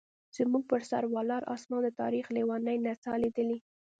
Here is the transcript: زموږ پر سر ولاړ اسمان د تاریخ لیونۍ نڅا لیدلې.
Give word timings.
زموږ 0.37 0.63
پر 0.71 0.81
سر 0.89 1.03
ولاړ 1.15 1.41
اسمان 1.55 1.81
د 1.83 1.89
تاریخ 2.01 2.25
لیونۍ 2.35 2.77
نڅا 2.85 3.13
لیدلې. 3.23 3.57